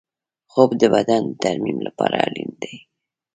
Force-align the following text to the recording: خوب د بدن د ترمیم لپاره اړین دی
خوب 0.51 0.69
د 0.81 0.83
بدن 0.93 1.21
د 1.27 1.31
ترمیم 1.43 1.77
لپاره 1.87 2.15
اړین 2.27 2.49
دی 2.61 2.75